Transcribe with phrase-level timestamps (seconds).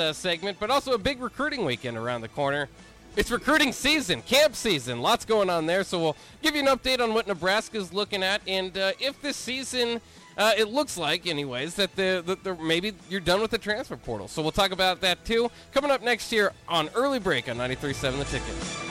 [0.00, 2.68] uh, segment, but also a big recruiting weekend around the corner.
[3.16, 5.84] It's recruiting season, camp season, lots going on there.
[5.84, 9.36] So we'll give you an update on what Nebraska's looking at, and uh, if this
[9.36, 10.00] season,
[10.38, 13.96] uh, it looks like, anyways, that the, the, the maybe you're done with the transfer
[13.96, 14.28] portal.
[14.28, 15.50] So we'll talk about that too.
[15.72, 18.90] Coming up next year on early break on 93.7 The Ticket.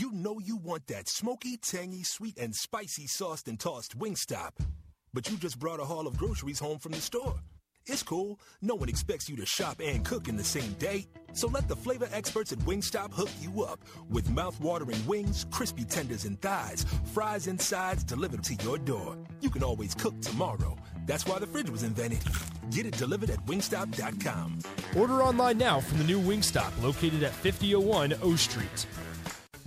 [0.00, 4.52] You know you want that smoky, tangy, sweet, and spicy sauced and tossed Wingstop,
[5.18, 7.34] but you just brought a haul of groceries home from the store.
[7.86, 8.38] It's cool.
[8.62, 11.08] No one expects you to shop and cook in the same day.
[11.32, 16.24] So let the flavor experts at Wingstop hook you up with mouth-watering wings, crispy tenders
[16.24, 19.16] and thighs, fries and sides delivered to your door.
[19.40, 20.76] You can always cook tomorrow.
[21.04, 22.22] That's why the fridge was invented.
[22.70, 24.60] Get it delivered at wingstop.com.
[24.96, 28.86] Order online now from the new Wingstop located at 5001 O Street.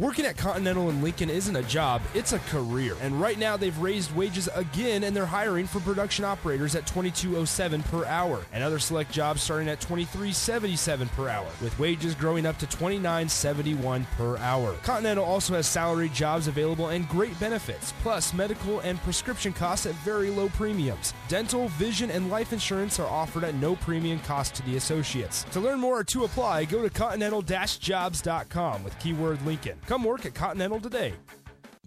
[0.01, 2.95] Working at Continental in Lincoln isn't a job, it's a career.
[3.01, 7.83] And right now they've raised wages again and they're hiring for production operators at 2207
[7.83, 12.57] per hour and other select jobs starting at 2377 per hour with wages growing up
[12.57, 14.73] to 2971 per hour.
[14.81, 19.93] Continental also has salary jobs available and great benefits, plus medical and prescription costs at
[19.97, 21.13] very low premiums.
[21.27, 25.43] Dental, vision, and life insurance are offered at no premium cost to the associates.
[25.51, 29.77] To learn more or to apply, go to continental-jobs.com with keyword Lincoln.
[29.91, 31.11] Come work at Continental today.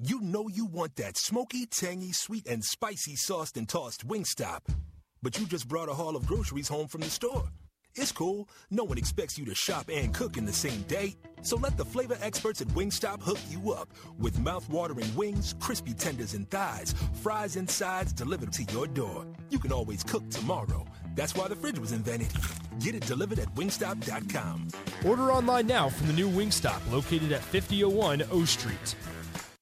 [0.02, 4.60] You know you want that smoky, tangy, sweet, and spicy sauced and tossed Wingstop,
[5.22, 7.48] but you just brought a haul of groceries home from the store.
[7.94, 8.46] It's cool.
[8.70, 11.16] No one expects you to shop and cook in the same day.
[11.40, 16.34] So let the flavor experts at Wingstop hook you up with mouth-watering wings, crispy tenders
[16.34, 19.24] and thighs, fries and sides delivered to your door.
[19.48, 20.84] You can always cook tomorrow.
[21.14, 22.32] That's why the fridge was invented.
[22.80, 24.68] Get it delivered at wingstop.com.
[25.06, 28.96] Order online now from the new Wingstop located at 5001 O Street.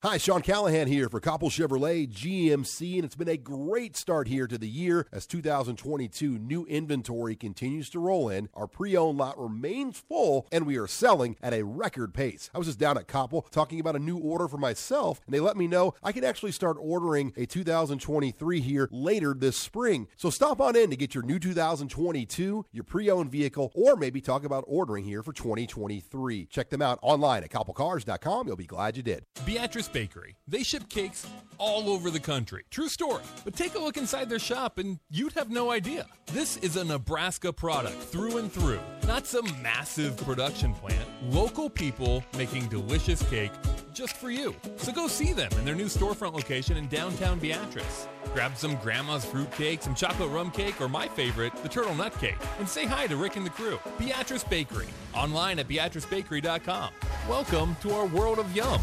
[0.04, 4.48] Hi, Sean Callahan here for Copple Chevrolet GMC, and it's been a great start here
[4.48, 8.48] to the year as 2022 new inventory continues to roll in.
[8.52, 12.50] Our pre-owned lot remains full, and we are selling at a record pace.
[12.52, 15.38] I was just down at Copple talking about a new order for myself, and they
[15.38, 20.08] let me know I can actually start ordering a 2023 here later this spring.
[20.16, 24.44] So stop on in to get your new 2022, your pre-owned vehicle, or maybe talk
[24.44, 26.46] about ordering here for 2023.
[26.46, 28.48] Check them out online at copplecars.com.
[28.48, 29.26] You'll be glad you did.
[29.46, 30.36] Beatrice Bakery.
[30.48, 31.26] They ship cakes
[31.58, 32.64] all over the country.
[32.70, 33.22] True story.
[33.44, 36.06] But take a look inside their shop and you'd have no idea.
[36.26, 38.80] This is a Nebraska product through and through.
[39.06, 41.06] Not some massive production plant.
[41.30, 43.52] Local people making delicious cake
[43.92, 44.54] just for you.
[44.76, 48.08] So go see them in their new storefront location in downtown Beatrice.
[48.32, 52.18] Grab some grandma's fruit cake, some chocolate rum cake, or my favorite, the turtle nut
[52.18, 53.78] cake, and say hi to Rick and the crew.
[53.98, 54.88] Beatrice Bakery.
[55.14, 56.92] Online at beatricebakery.com.
[57.28, 58.80] Welcome to our world of yum.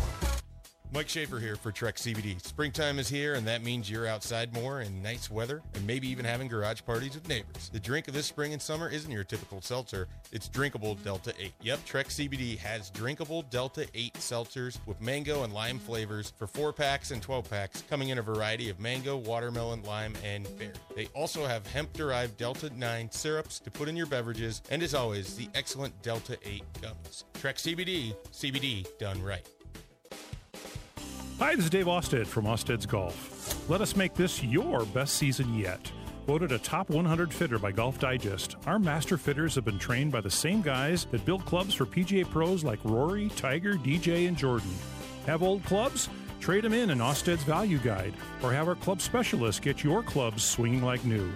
[0.91, 2.43] Mike Schaefer here for Trek CBD.
[2.43, 6.25] Springtime is here, and that means you're outside more in nice weather and maybe even
[6.25, 7.69] having garage parties with neighbors.
[7.71, 11.53] The drink of this spring and summer isn't your typical seltzer, it's drinkable Delta 8.
[11.61, 16.73] Yep, Trek CBD has drinkable Delta 8 seltzers with mango and lime flavors for 4
[16.73, 20.73] packs and 12 packs, coming in a variety of mango, watermelon, lime, and berry.
[20.95, 24.95] They also have hemp derived Delta 9 syrups to put in your beverages, and as
[24.95, 27.25] always, the excellent Delta 8 gummies.
[27.35, 29.47] Trek CBD, CBD done right.
[31.39, 33.69] Hi, this is Dave Austad from Austad's Golf.
[33.69, 35.89] Let us make this your best season yet.
[36.27, 40.19] Voted a top 100 fitter by Golf Digest, our master fitters have been trained by
[40.19, 44.69] the same guys that build clubs for PGA pros like Rory, Tiger, DJ, and Jordan.
[45.27, 46.09] Have old clubs?
[46.41, 50.43] Trade them in in Austad's Value Guide, or have our club specialists get your clubs
[50.43, 51.31] swinging like new.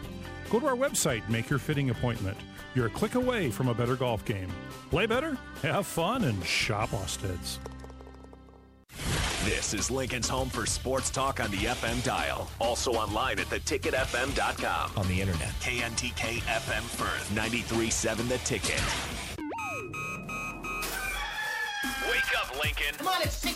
[0.49, 2.37] Go to our website, make your fitting appointment.
[2.75, 4.51] You're a click away from a better golf game.
[4.89, 7.57] Play better, have fun, and shop Austad's.
[9.45, 12.49] This is Lincoln's home for sports talk on the FM dial.
[12.61, 14.91] Also online at theticketfm.com.
[14.95, 15.49] On the internet.
[15.59, 18.79] KNTK FM Firth, 93.7 The Ticket.
[22.09, 22.95] Wake up, Lincoln.
[22.97, 23.42] Come on, it's 6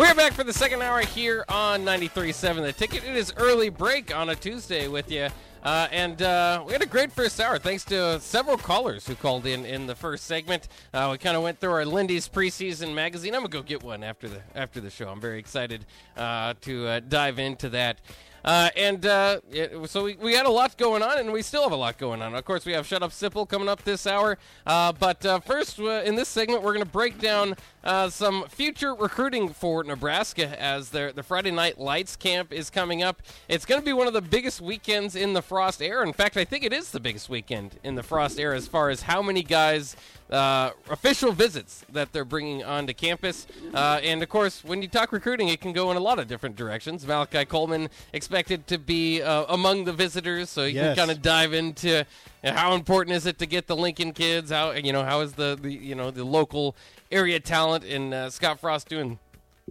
[0.00, 3.04] We're back for the second hour here on 93.7 The Ticket.
[3.04, 5.28] It is early break on a Tuesday with you.
[5.62, 9.44] Uh, and uh, we had a great first hour thanks to several callers who called
[9.44, 10.68] in in the first segment.
[10.94, 13.34] Uh, we kind of went through our Lindy's preseason magazine.
[13.34, 15.06] I'm gonna go get one after the after the show.
[15.06, 15.84] I'm very excited
[16.16, 17.98] uh, to uh, dive into that.
[18.44, 21.62] Uh, and uh, it, so we, we had a lot going on, and we still
[21.62, 22.34] have a lot going on.
[22.34, 24.38] Of course, we have Shut Up Sipple coming up this hour.
[24.66, 28.94] Uh, but uh, first, in this segment, we're going to break down uh, some future
[28.94, 33.22] recruiting for Nebraska as their the Friday Night Lights camp is coming up.
[33.48, 36.06] It's going to be one of the biggest weekends in the Frost era.
[36.06, 38.90] In fact, I think it is the biggest weekend in the Frost era as far
[38.90, 39.96] as how many guys
[40.30, 43.46] uh, official visits that they're bringing onto campus.
[43.74, 46.28] Uh, and of course, when you talk recruiting, it can go in a lot of
[46.28, 47.06] different directions.
[47.06, 50.96] Malachi Coleman expected to be uh, among the visitors, so you Yes.
[50.96, 52.04] can kind of dive into
[52.44, 54.50] uh, how important is it to get the Lincoln kids.
[54.50, 56.76] How you know how is the, the you know the local
[57.10, 59.18] area talent and uh, Scott Frost doing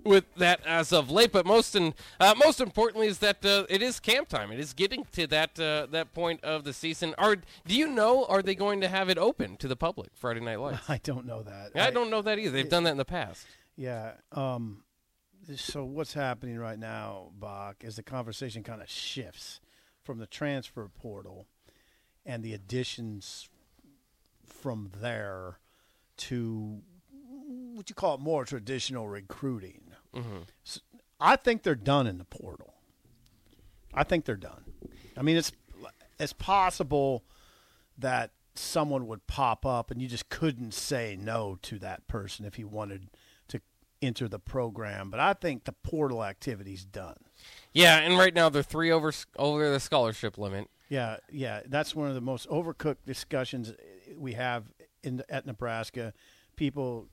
[0.03, 1.31] with that as of late.
[1.31, 4.51] But most and uh, most importantly is that uh, it is camp time.
[4.51, 7.15] It is getting to that uh, that point of the season.
[7.17, 8.25] Are do you know?
[8.25, 10.81] Are they going to have it open to the public Friday Night Lights?
[10.89, 11.71] I don't know that.
[11.75, 12.51] I, don't know that either.
[12.51, 13.45] They've done that in the past.
[13.75, 14.13] Yeah.
[14.31, 14.83] Um,
[15.55, 19.61] so what's happening right now, Bach, is the conversation kind of shifts
[20.03, 21.47] from the transfer portal
[22.25, 23.49] and the additions
[24.45, 25.59] from there
[26.17, 26.81] to
[27.73, 29.81] what you call it more traditional recruiting.
[30.13, 30.39] Mm-hmm.
[30.65, 30.81] S-
[31.19, 32.73] I think they're done in the portal.
[33.93, 34.63] I think they're done.
[35.17, 35.51] I mean, it's
[36.19, 37.23] it's possible
[37.97, 42.55] that someone would pop up and you just couldn't say no to that person if
[42.55, 43.09] he wanted
[43.47, 43.61] to
[44.01, 45.09] enter the program.
[45.09, 47.15] But I think the portal activity's done.
[47.73, 50.67] Yeah, and right now they're three over over the scholarship limit.
[50.89, 53.73] Yeah, yeah, that's one of the most overcooked discussions
[54.17, 54.65] we have
[55.03, 56.13] in at Nebraska.
[56.55, 57.07] People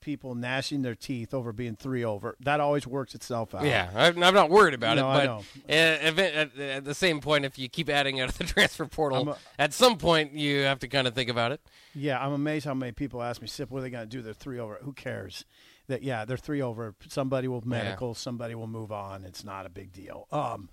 [0.00, 2.36] people gnashing their teeth over being three over.
[2.40, 3.64] That always works itself out.
[3.64, 5.42] Yeah, I'm, I'm not worried about No, it, I but know.
[5.68, 8.86] if it- at, at the same point, if you keep adding out of the transfer
[8.86, 11.60] portal, a- at some point you have to kind of think about it.
[11.96, 14.22] Yeah, I'm amazed how many people ask me, Sip, what are they going to do?
[14.22, 14.78] They're three over.
[14.82, 15.44] Who cares?
[15.88, 16.94] That yeah, they're three over.
[17.08, 19.24] Somebody will medical, somebody will move on.
[19.24, 20.28] It's not a big deal.
[20.30, 20.68] Um,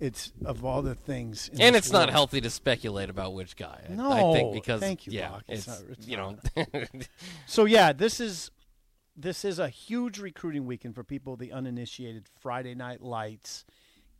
[0.00, 3.82] it's of all the things, in and it's not healthy to speculate about which guy.
[3.88, 6.36] I- I No, think because thank you, yeah, it's, It's not- it's you know,
[7.46, 8.50] So yeah, this is
[9.16, 11.36] this is a huge recruiting weekend for people.
[11.36, 13.64] The uninitiated Friday Night Lights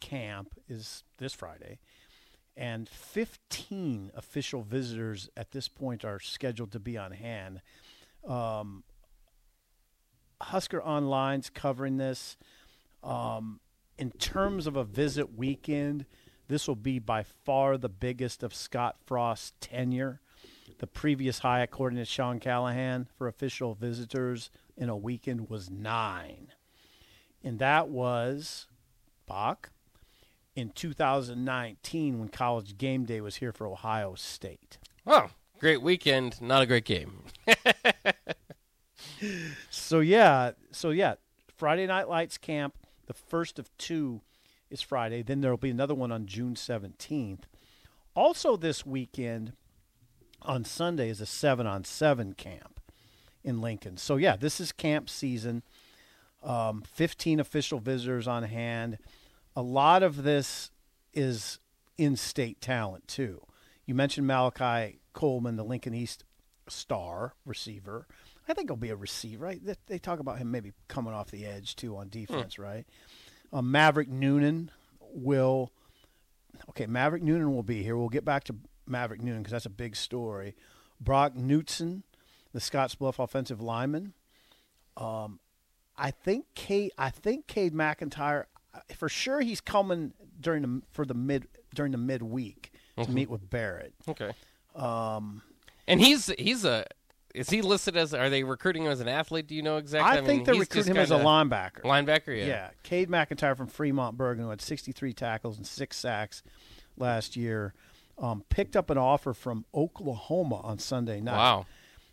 [0.00, 1.78] camp is this Friday,
[2.56, 7.60] and 15 official visitors at this point are scheduled to be on hand.
[8.26, 8.84] Um,
[10.42, 12.36] Husker Online's covering this.
[13.02, 13.60] Um,
[13.98, 16.06] in terms of a visit weekend,
[16.48, 20.20] this will be by far the biggest of Scott Frost's tenure.
[20.78, 26.48] The previous high, according to Sean Callahan, for official visitors in a weekend was nine.
[27.42, 28.66] And that was,
[29.26, 29.70] Bach,
[30.54, 34.78] in 2019 when college game day was here for Ohio State.
[35.06, 37.24] oh, great weekend, not a great game.
[39.70, 41.14] So yeah, so yeah,
[41.56, 42.74] Friday Night Lights camp,
[43.06, 44.20] the first of two
[44.70, 45.22] is Friday.
[45.22, 47.40] Then there'll be another one on June 17th.
[48.14, 49.52] Also this weekend
[50.42, 52.80] on Sunday is a 7 on 7 camp
[53.44, 53.96] in Lincoln.
[53.96, 55.62] So yeah, this is camp season.
[56.42, 58.98] Um, 15 official visitors on hand.
[59.54, 60.70] A lot of this
[61.14, 61.58] is
[61.96, 63.42] in-state talent too.
[63.86, 66.24] You mentioned Malachi Coleman, the Lincoln East
[66.68, 68.06] star receiver.
[68.48, 69.44] I think he'll be a receiver.
[69.44, 69.64] Right?
[69.64, 72.84] They, they talk about him maybe coming off the edge too on defense, right?
[73.52, 75.72] Um, Maverick Noonan will.
[76.70, 77.96] Okay, Maverick Noonan will be here.
[77.96, 80.54] We'll get back to Maverick Noonan because that's a big story.
[81.00, 82.02] Brock Knutson,
[82.52, 84.14] the Scottsbluff offensive lineman.
[84.96, 85.40] Um,
[85.96, 86.92] I think Cade.
[86.98, 88.44] I think Cade McIntyre.
[88.96, 93.08] For sure, he's coming during the for the mid during the midweek to Mhm.
[93.14, 93.94] meet with Barrett.
[94.08, 94.32] Okay.
[94.74, 95.42] Um,
[95.86, 96.86] And he's he's a
[97.36, 98.14] is he listed as?
[98.14, 99.46] Are they recruiting him as an athlete?
[99.46, 100.10] Do you know exactly?
[100.10, 101.82] I, mean, think they're recruiting him as a linebacker.
[101.82, 102.46] Linebacker, yeah.
[102.46, 102.70] Yeah.
[102.82, 106.42] Cade McIntyre from Fremont Bergan, who had 63 tackles and six sacks
[106.96, 107.74] last year,
[108.18, 111.36] um, picked up an offer from Oklahoma on Sunday night.
[111.36, 111.66] Wow.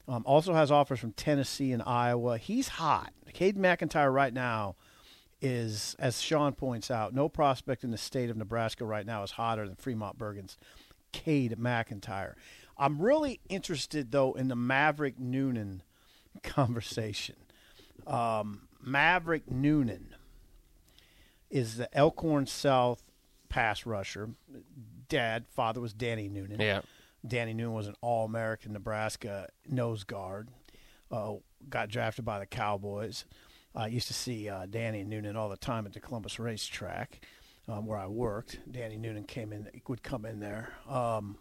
[0.08, 2.38] Um, also has offers from Tennessee and Iowa.
[2.38, 3.14] He's hot.
[3.32, 4.76] Cade McIntyre right now
[5.42, 9.32] is, as Sean points out, no prospect in the state of Nebraska right now is
[9.32, 10.58] hotter than Fremont Bergan's
[11.14, 12.34] Cade McIntyre.
[12.78, 15.84] I'm really interested though in the Maverick Noonan
[16.44, 17.36] conversation.
[18.08, 20.16] Um, Maverick Noonan
[21.50, 23.04] is the Elkhorn South
[23.50, 24.30] pass rusher.
[25.08, 26.60] Dad, father was Danny Noonan.
[26.60, 26.82] Yeah.
[27.26, 30.50] Danny Noonan was an All American Nebraska nose guard.
[31.12, 31.36] Uh,
[31.70, 33.26] got drafted by the Cowboys.
[33.76, 37.22] I used to see uh, Danny Noonan all the time at the Columbus racetrack.
[37.68, 38.60] um, where I worked.
[38.70, 40.74] Danny Noonan came in, would come in there.
[40.90, 41.38] Um,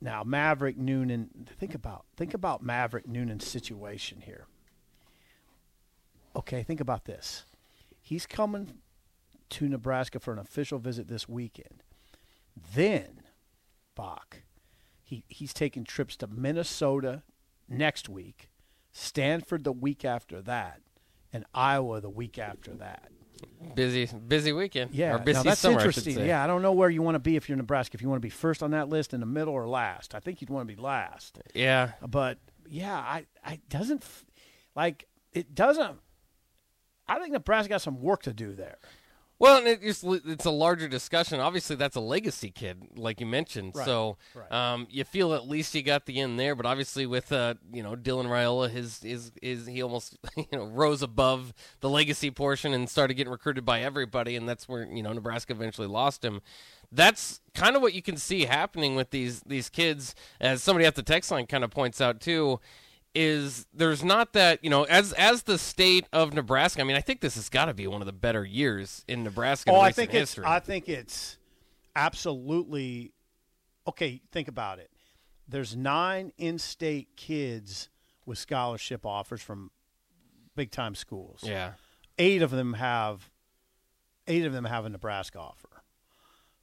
[0.00, 4.46] now Maverick Noonan, think about think about Maverick Noonan's situation here.
[6.34, 7.44] Okay, think about this.
[8.00, 8.78] He's coming
[9.50, 11.82] to Nebraska for an official visit this weekend.
[12.74, 13.22] Then,
[13.94, 14.42] Bach,
[15.02, 17.22] he, he's taking trips to Minnesota
[17.68, 18.48] next week,
[18.92, 20.80] Stanford the week after that,
[21.32, 23.10] and Iowa the week after that.
[23.74, 24.94] Busy, busy weekend.
[24.94, 26.14] Yeah, or busy now that's summer, interesting.
[26.14, 26.26] say.
[26.26, 27.94] Yeah, I don't know where you want to be if you're Nebraska.
[27.94, 30.14] If you want to be first on that list, in the middle, or last.
[30.14, 31.38] I think you'd want to be last.
[31.54, 31.92] Yeah.
[32.06, 34.04] But yeah, I, I doesn't
[34.74, 35.98] like it doesn't.
[37.08, 38.78] I think Nebraska got some work to do there.
[39.40, 41.40] Well, and it just, it's a larger discussion.
[41.40, 43.72] Obviously, that's a legacy kid, like you mentioned.
[43.74, 44.52] Right, So right.
[44.52, 46.54] um, you feel at least you got the end there.
[46.54, 50.66] But obviously, with uh, you know Dylan Raiola, his his is he almost you know
[50.66, 55.02] rose above the legacy portion and started getting recruited by everybody, and that's where you
[55.02, 56.42] know Nebraska eventually lost him.
[56.92, 60.96] That's kind of what you can see happening with these these kids, as somebody at
[60.96, 62.60] the text line kind of points out too
[63.14, 66.80] is there's not that you know as as the state of Nebraska.
[66.80, 69.24] I mean, I think this has got to be one of the better years in
[69.24, 69.70] Nebraska.
[69.70, 70.42] in Oh, I recent think history.
[70.44, 70.50] it's.
[70.50, 71.38] I think it's
[71.96, 73.12] absolutely
[73.86, 74.20] okay.
[74.32, 74.90] Think about it.
[75.48, 77.88] There's nine in-state kids
[78.24, 79.70] with scholarship offers from
[80.54, 81.40] big-time schools.
[81.44, 81.72] yeah.
[82.18, 83.30] Eight of them have.
[84.28, 85.82] Eight of them have a Nebraska offer.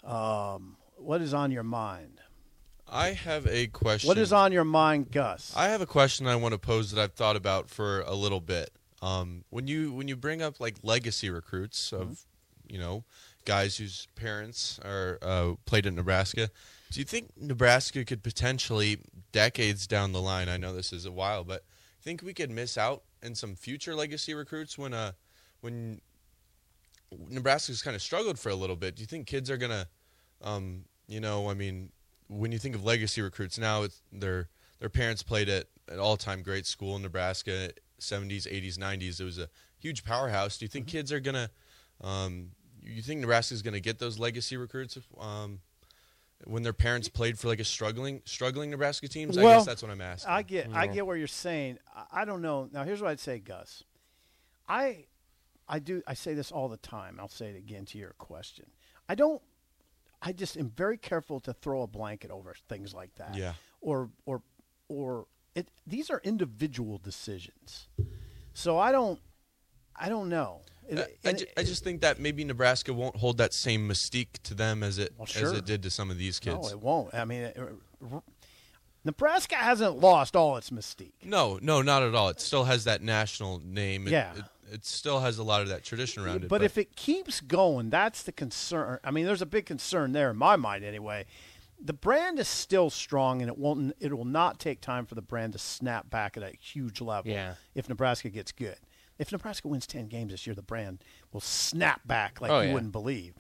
[0.04, 2.22] Um, what is on your mind?
[2.90, 4.08] I have a question.
[4.08, 5.54] What is on your mind, Gus?
[5.56, 8.40] I have a question I want to pose that I've thought about for a little
[8.42, 8.72] bit.
[9.02, 12.74] Um, when you when you bring up like legacy recruits of, Mm-hmm.
[12.74, 13.04] you know,
[13.46, 16.50] guys whose parents are uh, played at Nebraska,
[16.92, 18.98] do you think Nebraska could potentially
[19.32, 20.50] decades down the line?
[20.50, 21.64] I know this is a while, but
[22.02, 25.12] think we could miss out in some future legacy recruits when uh
[25.62, 26.00] when
[27.30, 28.96] Nebraska's kind of struggled for a little bit.
[28.96, 29.88] Do you think kids are gonna,
[30.42, 31.92] um, you know, I mean,
[32.28, 36.18] when you think of legacy recruits now, it's their their parents played at an all
[36.18, 39.20] time great school in Nebraska, seventies, eighties, nineties.
[39.20, 40.58] It was a huge powerhouse.
[40.58, 41.50] Do you think kids are gonna,
[42.02, 42.52] um,
[42.84, 44.98] you think Nebraska's gonna get those legacy recruits?
[45.20, 45.60] Um,
[46.44, 49.82] when their parents played for like a struggling struggling Nebraska teams, I Well, guess that's
[49.82, 50.32] what I'm asking.
[50.32, 51.80] I get I get what you're saying.
[51.96, 52.70] I, I don't know.
[52.72, 53.84] Now here's what I'd say, Gus.
[54.68, 55.06] I
[55.68, 57.18] I do I say this all the time.
[57.20, 58.66] I'll say it again to your question.
[59.10, 59.42] I don't
[60.22, 63.36] I just am very careful to throw a blanket over things like that.
[63.36, 63.54] Yeah.
[63.82, 64.42] Or or
[64.90, 67.88] or it these are individual decisions.
[68.54, 69.20] So I don't
[69.96, 70.62] I don't know.
[70.90, 74.54] It- I, ju- I just think that maybe Nebraska won't hold that same mystique to
[74.54, 76.56] them as it Well, as it did to some of these kids.
[76.56, 77.14] No, it won't.
[77.14, 77.52] I mean,
[79.04, 81.14] Nebraska hasn't lost all its mystique.
[81.24, 82.30] No, no, not at all.
[82.30, 84.08] It still has that national name.
[84.08, 84.34] It, Yeah.
[84.36, 86.50] It, it still has a lot of that tradition around it.
[86.50, 89.00] But if it keeps going, that's the concern.
[89.04, 91.26] I mean, there's a big concern there in my mind, anyway.
[91.80, 93.96] The brand is still strong, and it won't.
[94.00, 97.32] It will not take time for the brand to snap back at a huge level.
[97.32, 97.54] Yeah.
[97.76, 98.78] If Nebraska gets good,
[99.20, 102.70] if Nebraska wins ten games this year, the brand will snap back like Oh, you
[102.70, 102.74] yeah.
[102.74, 103.36] wouldn't believe.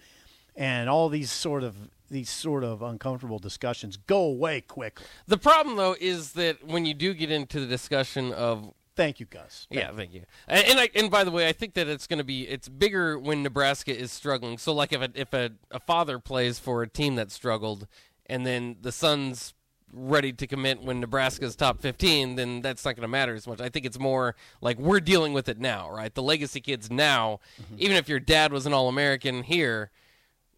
[0.55, 1.75] And all these sort of
[2.09, 5.05] these sort of uncomfortable discussions go away quickly.
[5.27, 9.27] The problem, though, is that when you do get into the discussion of Thank you,
[9.27, 9.67] Gus.
[9.69, 10.23] yeah, thank you.
[10.47, 12.67] And and, I, and by the way, I think that it's going to be it's
[12.67, 14.57] bigger when Nebraska is struggling.
[14.57, 17.87] So like if a, if a, a father plays for a team that struggled,
[18.25, 19.53] and then the son's
[19.93, 23.61] ready to commit when Nebraska's top 15, then that's not going to matter as much.
[23.61, 26.13] I think it's more like we're dealing with it now, right?
[26.13, 27.75] The legacy kids now, mm-hmm.
[27.77, 29.91] even if your dad was an All-American here,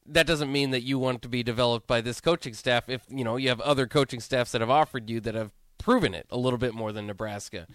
[0.07, 3.23] that doesn't mean that you want to be developed by this coaching staff if you
[3.23, 6.37] know you have other coaching staffs that have offered you that have proven it a
[6.37, 7.67] little bit more than Nebraska.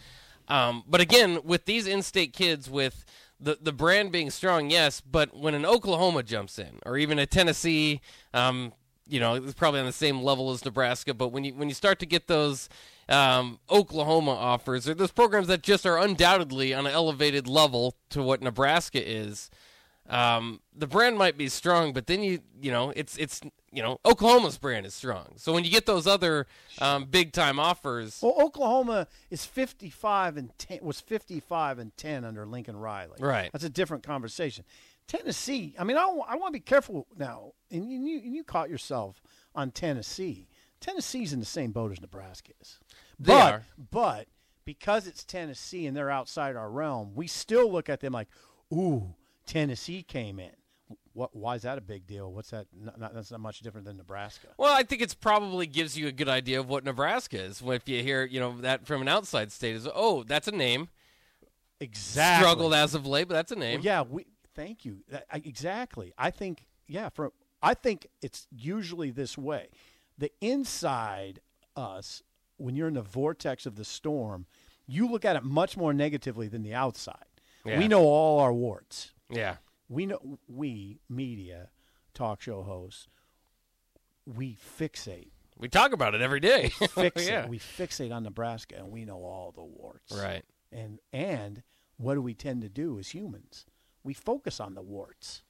[0.49, 3.05] Um, but again, with these in-state kids, with
[3.41, 7.27] the the brand being strong, yes, but when an Oklahoma jumps in, or even a
[7.27, 8.01] Tennessee,
[8.33, 8.73] um,
[9.07, 11.15] you know, it's probably on the same level as Nebraska.
[11.15, 12.69] But when you when you start to get those
[13.09, 18.23] um, Oklahoma offers, or those programs that just are undoubtedly on an elevated level to
[18.23, 19.51] what Nebraska is,
[20.09, 23.41] um, the brand might be strong, but then you you know it's it's
[23.75, 25.35] you know Oklahoma's brand is strong.
[25.37, 26.47] So when you get those other
[26.81, 32.47] um, big time offers, Well, Oklahoma is 55 and 10 was 55 and 10 under
[32.47, 33.17] Lincoln Riley.
[33.19, 33.51] Right.
[33.53, 34.65] That's a different conversation.
[35.07, 37.53] Tennessee, I mean, I, I want to be careful now.
[37.71, 39.23] And you, you, and you caught yourself
[39.55, 40.49] on Tennessee.
[40.81, 42.79] Tennessee's in the same boat as Nebraska is.
[43.19, 43.63] They but, are.
[43.91, 44.29] But
[44.65, 48.29] because it's Tennessee and they're outside our realm, we still look at them like,
[48.73, 49.15] ooh,
[49.47, 50.53] Tennessee came in.
[51.15, 51.35] What?
[51.35, 52.33] Why is that a big deal?
[52.33, 52.67] What's that?
[52.79, 54.49] Not, not, that's not much different than Nebraska.
[54.59, 57.63] Well, I think it's probably gives you a good idea of what Nebraska is.
[57.65, 60.89] If you hear, you know, that from an outside state is, oh, that's a name.
[61.81, 62.45] Exactly.
[62.45, 63.79] Struggled as of late, but that's a name.
[63.79, 64.99] Well, yeah, we thank you.
[65.33, 66.13] I- exactly.
[66.19, 69.69] I think yeah, for I think it's usually this way.
[70.19, 71.41] The inside
[71.77, 72.23] us,
[72.57, 74.47] when you're in the vortex of the storm,
[74.87, 77.25] you look at it much more negatively than the outside.
[77.65, 77.79] Yeah.
[77.79, 79.13] We know all our warts.
[79.31, 79.57] Yeah.
[79.89, 81.71] We know we media,
[82.15, 83.09] talk show hosts,
[84.27, 85.31] we fixate.
[85.59, 86.71] We talk about it every day.
[86.75, 87.29] fixate.
[87.29, 87.47] yeah.
[87.47, 90.13] We fixate on Nebraska, and we know all the warts.
[90.13, 90.45] Right.
[90.73, 91.63] And and
[91.97, 93.67] what do we tend to do as humans?
[94.03, 95.43] We focus on the warts.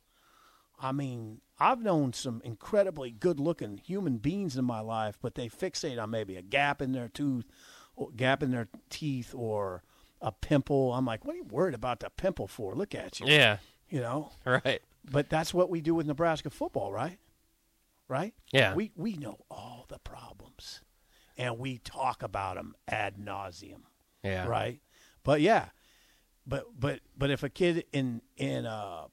[0.78, 6.02] I mean, I've known some incredibly good-looking human beings in my life, but they fixate
[6.02, 7.46] on maybe a gap in their tooth,
[7.96, 9.82] or gap in their teeth, or
[10.20, 10.92] a pimple.
[10.92, 12.74] I'm like, what are you worried about the pimple for?
[12.74, 13.26] Look at you.
[13.26, 13.58] Yeah.
[13.88, 14.30] You know.
[14.44, 14.80] Right.
[15.10, 17.18] But that's what we do with Nebraska football, right?
[18.08, 18.34] Right?
[18.52, 18.74] Yeah.
[18.74, 20.80] We we know all the problems,
[21.36, 23.82] and we talk about them ad nauseum.
[24.22, 24.46] Yeah.
[24.46, 24.80] Right.
[25.22, 25.68] But yeah,
[26.46, 29.04] but but but if a kid in in uh,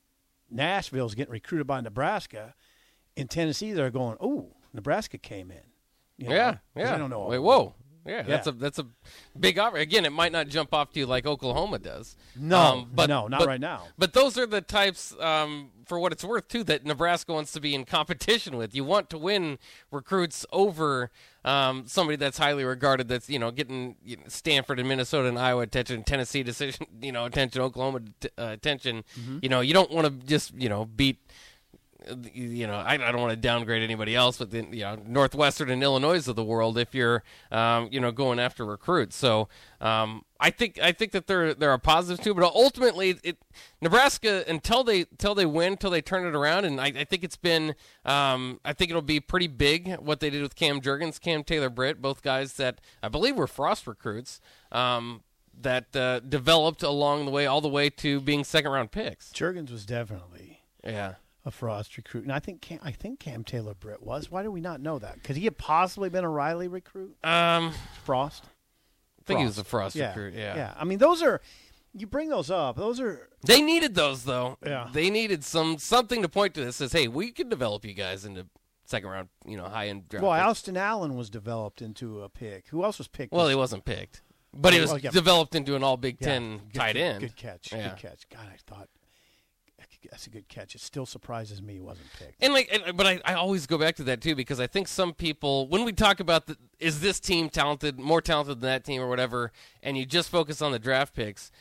[0.49, 2.55] Nashville is getting recruited by Nebraska,
[3.15, 5.63] in Tennessee they're going, "Oh, Nebraska came in."
[6.17, 6.35] You know?
[6.35, 6.57] yeah.
[6.75, 6.95] Yeah.
[6.95, 7.27] I don't know.
[7.27, 7.39] Wait.
[7.39, 7.73] Whoa.
[8.05, 8.53] Yeah, that's Yeah.
[8.53, 8.87] a that's a
[9.39, 9.77] big offer.
[9.77, 12.15] Again, it might not jump off to you like Oklahoma does.
[12.35, 13.83] Um, No, but no, not but- right now.
[13.97, 17.59] But those are the types, um, for what it's worth, too, that Nebraska wants to
[17.59, 18.73] be in competition with.
[18.73, 19.59] You want to win
[19.91, 21.11] recruits over
[21.43, 25.37] um, somebody that's highly regarded, that's you know getting you know, Stanford and Minnesota and
[25.39, 29.03] Iowa attention, Tennessee decision, you know attention, Oklahoma t- uh, attention.
[29.19, 29.39] Mm-hmm.
[29.41, 31.17] You know, you don't want to just you know beat
[32.33, 35.69] you know, I, I don't want to downgrade anybody else, but then you know, Northwestern
[35.69, 39.15] and Illinois of the world, if you're, um, you know, going after recruits.
[39.15, 43.37] So um, I think I think that there there are positives too, but ultimately, it
[43.81, 47.23] Nebraska until they until they win, until they turn it around, and I, I think
[47.23, 51.19] it's been, um, I think it'll be pretty big what they did with Cam Jurgens,
[51.19, 54.41] Cam Taylor Britt, both guys that I believe were Frost recruits.
[54.71, 55.23] Um,
[55.59, 59.31] that uh, developed along the way, all the way to being second round picks.
[59.31, 61.15] Jurgens was definitely Yeah.
[61.45, 64.29] A Frost recruit, and I think Cam, I think Cam Taylor Britt was.
[64.29, 65.23] Why do we not know that?
[65.23, 67.15] Could he have possibly been a Riley recruit?
[67.23, 68.45] Um, Frost.
[69.19, 70.09] I think he was a Frost yeah.
[70.09, 70.33] recruit.
[70.35, 70.55] Yeah.
[70.55, 70.73] yeah.
[70.77, 71.41] I mean, those are
[71.93, 72.77] you bring those up.
[72.77, 74.57] Those are They needed those though.
[74.65, 74.89] Yeah.
[74.93, 78.23] They needed some something to point to that says, "Hey, we can develop you guys
[78.25, 78.47] into
[78.85, 80.33] second round, you know, high end draft." well.
[80.33, 82.67] picks." Austin Allen was developed into a pick.
[82.69, 83.31] Who else was picked?
[83.33, 84.21] well, he wasn't picked,
[84.53, 85.11] but he Oh, was well, yeah.
[85.11, 87.19] developed into an All Big Yeah, Ten good- tight end.
[87.21, 87.71] Good catch.
[87.71, 87.89] Yeah.
[87.89, 88.29] Good catch.
[88.29, 88.89] God, I thought
[90.09, 90.73] that's a good catch.
[90.75, 92.43] It still surprises me he wasn't picked.
[92.43, 94.87] And like, and, but I, I always go back to that too because I think
[94.87, 98.83] some people, when we talk about the, is this team talented, more talented than that
[98.83, 99.51] team or whatever,
[99.83, 101.51] and you just focus on the draft picks,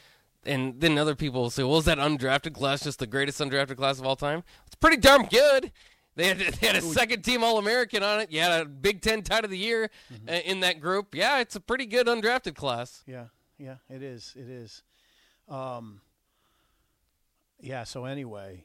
[0.44, 3.76] and then other people will say, well, is that undrafted class just the greatest undrafted
[3.76, 4.42] class of all time?
[4.66, 5.70] It's pretty darn good.
[6.16, 8.32] They had, they had a second team All American on it.
[8.32, 9.90] You had a Big Ten tight of the year
[10.28, 11.14] uh, in that group.
[11.14, 13.02] Yeah, it's a pretty good undrafted class.
[13.06, 13.26] Yeah,
[13.58, 14.34] yeah, it is.
[14.36, 14.82] It is.
[15.48, 16.00] Um,
[17.60, 17.84] yeah.
[17.84, 18.64] So anyway,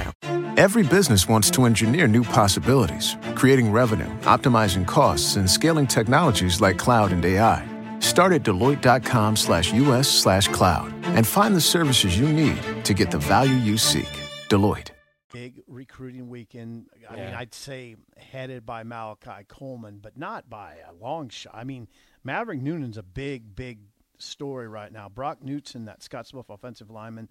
[0.57, 6.77] Every business wants to engineer new possibilities, creating revenue, optimizing costs, and scaling technologies like
[6.77, 7.67] cloud and AI.
[7.99, 13.11] Start at Deloitte.com slash US slash cloud and find the services you need to get
[13.11, 14.09] the value you seek.
[14.49, 14.89] Deloitte.
[15.31, 16.87] big recruiting weekend.
[17.09, 21.53] I mean, I'd say headed by Malachi Coleman, but not by a long shot.
[21.55, 21.87] I mean,
[22.23, 23.79] Maverick Noonan's a big, big
[24.17, 25.07] story right now.
[25.09, 27.29] Brock Newton, that Scottsbluff offensive lineman,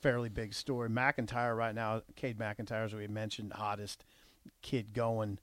[0.00, 0.88] fairly big story.
[0.88, 4.04] McIntyre right now, Cade McIntyre, as we mentioned, hottest
[4.62, 5.38] kid going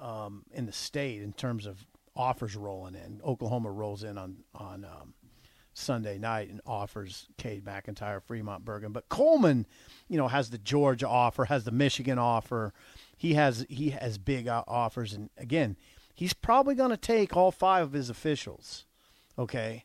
[0.00, 3.20] um, in the state in terms of offers rolling in.
[3.24, 5.14] Oklahoma rolls in on on um,
[5.74, 8.92] Sunday night and offers Cade McIntyre, Fremont Bergan.
[8.92, 9.66] But Coleman,
[10.08, 12.72] you know, has the Georgia offer, has the Michigan offer.
[13.16, 15.76] He has he has big offers, and again,
[16.14, 18.84] he's probably going to take all five of his officials.
[19.38, 19.84] Okay,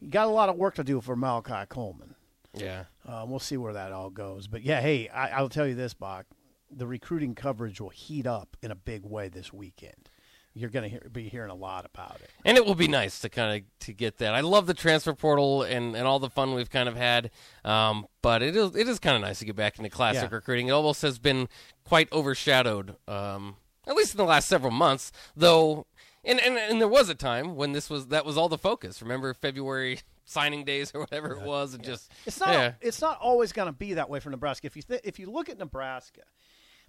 [0.00, 2.11] you got a lot of work to do for Malachi Coleman.
[2.54, 2.84] Yeah.
[3.06, 4.46] Uh, we'll see where that all goes.
[4.46, 6.26] But yeah, hey, I, I'll tell you this, Bach.
[6.70, 10.08] The recruiting coverage will heat up in a big way this weekend.
[10.54, 12.28] You're going to hear, be hearing a lot about it.
[12.44, 14.34] And it will be nice to kind of to get that.
[14.34, 17.30] I love the transfer portal and, and all the fun we've kind of had.
[17.64, 20.34] Um, but it is it is kind of nice to get back into classic Yeah.
[20.36, 20.68] recruiting.
[20.68, 21.48] It almost has been
[21.84, 25.10] quite overshadowed, um, at least in the last several months.
[25.34, 25.86] Though,
[26.22, 29.00] and, and and there was a time when this was that was all the focus.
[29.00, 32.48] Remember February signing days or whatever it was, and just It's not.
[32.50, 32.72] yeah.
[32.80, 34.66] It's not always going to be that way for Nebraska.
[34.66, 36.22] If you th- if you look at Nebraska,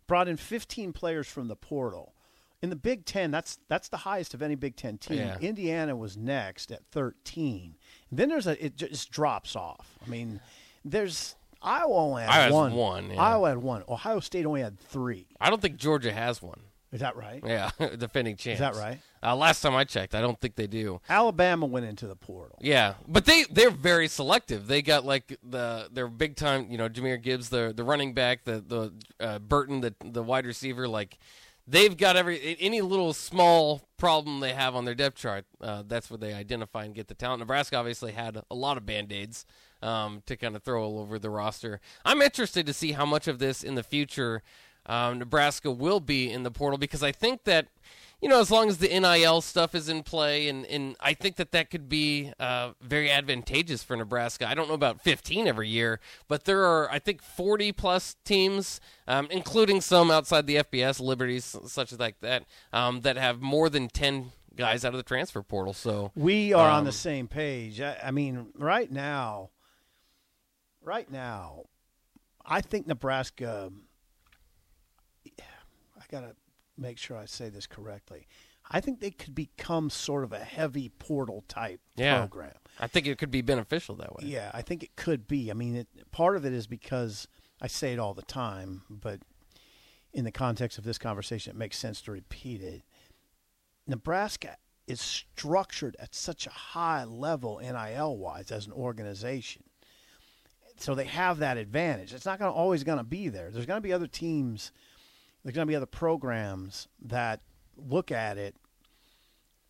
[0.07, 2.13] brought in 15 players from the portal.
[2.61, 5.17] In the Big Ten, that's that's the highest of any Big Ten team.
[5.17, 5.37] Yeah.
[5.41, 7.75] Indiana was next at 13.
[8.11, 9.97] then there's a it just drops off.
[10.05, 10.39] I mean,
[10.85, 12.73] there's Iowa only had Iowa has one.
[12.73, 13.21] one, yeah.
[13.21, 13.83] Iowa had one.
[13.89, 15.27] Ohio State only had three.
[15.41, 16.59] I don't think Georgia has one.
[16.93, 17.43] Is that right?
[17.45, 18.57] Yeah, defending champs.
[18.57, 18.99] Is that right?
[19.23, 21.01] Uh, last time I checked, I don't think they do.
[21.09, 22.59] Alabama went into the portal.
[22.61, 24.67] Yeah, but they they're very selective.
[24.67, 28.43] They got like the their big time, you know, Jahmyr Gibbs, the the running back,
[28.43, 30.87] the the uh, Burton, the the wide receiver.
[30.87, 31.17] Like
[31.67, 35.45] they've got every any little small problem they have on their depth chart.
[35.59, 37.39] Uh, that's where they identify and get the talent.
[37.39, 39.47] Nebraska obviously had a lot of band aids
[39.81, 41.79] um, to kind of throw all over the roster.
[42.05, 44.43] I'm interested to see how much of this in the future
[44.85, 47.67] um, Nebraska will be in the portal because I think that
[48.23, 51.35] you know, as long as the NIL stuff is in play, and, and I think
[51.35, 54.47] that that could be uh, very advantageous for Nebraska.
[54.47, 58.79] I don't know about 15 every year, but there are, I think, 40 plus teams,
[59.09, 63.69] um, including some outside the FBS, Liberties, such as like that, um, that have more
[63.69, 65.73] than 10 guys out of the transfer portal.
[65.73, 67.81] So We are on um, the same page.
[67.81, 69.49] I, I mean, right now,
[70.81, 71.65] right now,
[72.45, 73.69] I think Nebraska.
[76.13, 76.35] I gotta
[76.77, 78.27] make sure I say this correctly.
[78.69, 82.53] I think they could become sort of a heavy portal type yeah, program.
[82.79, 84.23] I think it could be beneficial that way.
[84.25, 85.51] Yeah, I think it could be.
[85.51, 87.27] I mean, it, part of it is because
[87.61, 89.19] I say it all the time, but
[90.13, 92.83] in the context of this conversation, it makes sense to repeat it.
[93.85, 99.63] Nebraska is structured at such a high level NIL wise as an organization.
[100.77, 102.13] So they have that advantage.
[102.13, 103.49] It's not going to always going to be there.
[103.51, 104.71] There's going to be other teams,
[105.43, 107.41] there's going to be other programs that
[107.75, 108.55] look at it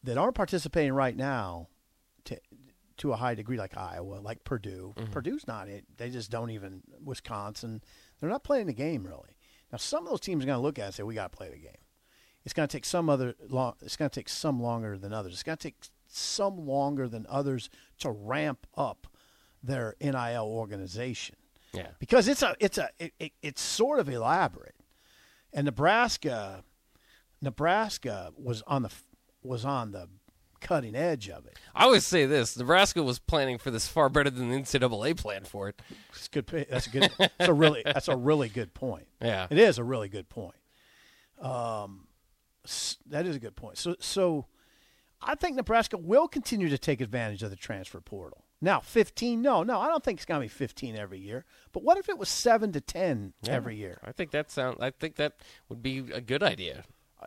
[0.03, 1.67] that aren't participating right now
[2.25, 2.39] to
[2.97, 4.93] to a high degree like Iowa, like Purdue.
[4.95, 5.11] Mm-hmm.
[5.11, 5.83] Purdue's not it.
[5.97, 7.81] They just don't even Wisconsin.
[8.19, 9.35] They're not playing the game really.
[9.71, 11.31] Now some of those teams are going to look at it and say we got
[11.31, 11.71] to play the game.
[12.45, 13.75] It's going to take some other long.
[13.81, 15.33] It's going to take some longer than others.
[15.33, 19.07] It's going to take some longer than others to ramp up
[19.63, 21.37] their NIL organization.
[21.73, 21.87] Yeah.
[21.99, 24.75] Because it's a it's a it, it, it's sort of elaborate.
[25.53, 26.63] And Nebraska
[27.41, 28.91] Nebraska was on the
[29.43, 30.07] was on the
[30.61, 31.59] cutting edge of it.
[31.75, 35.47] I always say this: Nebraska was planning for this far better than the NCAA planned
[35.47, 35.81] for it.
[36.09, 36.47] It's good.
[36.47, 37.09] That's a good.
[37.19, 37.83] That's a really.
[37.85, 39.07] That's a really good point.
[39.21, 39.47] Yeah.
[39.49, 40.55] it is a really good point.
[41.41, 42.07] Um,
[43.07, 43.77] that is a good point.
[43.77, 44.45] So, so
[45.21, 48.42] I think Nebraska will continue to take advantage of the transfer portal.
[48.63, 49.41] Now, fifteen?
[49.41, 51.43] No, no, I don't think it's going to be fifteen every year.
[51.73, 53.51] But what if it was seven to ten Yeah.
[53.51, 53.99] every year?
[54.05, 54.77] I think that sound.
[54.79, 55.33] I think that
[55.67, 56.85] would be a good idea.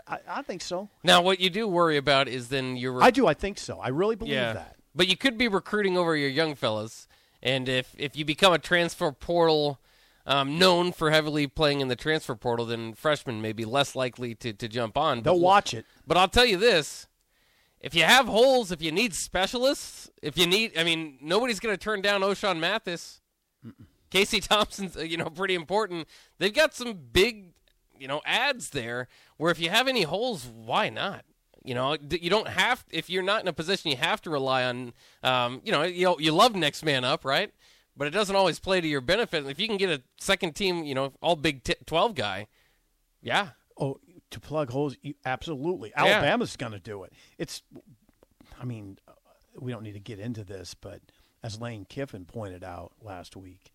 [0.08, 0.88] I, I think so.
[1.04, 3.02] Now, what you do worry about is then you're.
[3.02, 3.26] I do.
[3.26, 3.78] I think so.
[3.80, 4.54] I really believe yeah.
[4.54, 4.76] that.
[4.94, 7.06] But you could be recruiting over your young fellas,
[7.42, 9.78] and if if you become a transfer portal
[10.24, 14.34] um, known for heavily playing in the transfer portal, then freshmen may be less likely
[14.36, 15.22] to, to jump on.
[15.22, 15.84] They'll But- watch it.
[16.06, 17.08] But I'll tell you this:
[17.80, 21.74] if you have holes, if you need specialists, if you need, I mean, nobody's going
[21.74, 23.20] to turn down Ochaun Mathis.
[24.10, 26.08] Casey Thompson's, uh, you know, pretty important.
[26.38, 27.52] They've got some big,
[27.98, 31.24] you know, ads there where if you have any holes, why not?
[31.64, 34.64] You know, you don't have if you're not in a position you have to rely
[34.64, 34.92] on.
[35.24, 37.52] Um, you know, you you love next man up, right?
[37.96, 39.44] But it doesn't always play to your benefit.
[39.46, 42.46] If you can get a second team, you know, all Big t- Twelve guy,
[43.20, 43.48] yeah,
[44.30, 45.92] to plug holes, you, absolutely.
[45.96, 46.04] Yeah.
[46.04, 47.12] Alabama's going to do it.
[47.38, 47.62] It's,
[48.60, 49.12] I mean, uh,
[49.58, 51.00] we don't need to get into this, but
[51.42, 53.72] as Lane Kiffin pointed out last week,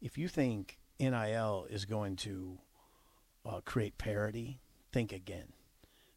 [0.00, 2.58] if you think NIL is going to
[3.46, 4.60] uh, create parity,
[4.92, 5.52] think again.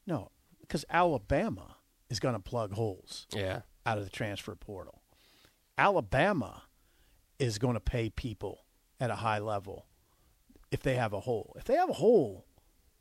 [0.05, 0.31] No,
[0.61, 1.77] because Alabama
[2.09, 3.61] is going to plug holes yeah.
[3.85, 5.01] out of the transfer portal.
[5.77, 6.63] Alabama
[7.39, 8.65] is going to pay people
[8.99, 9.85] at a high level
[10.71, 11.55] if they have a hole.
[11.57, 12.45] If they have a hole,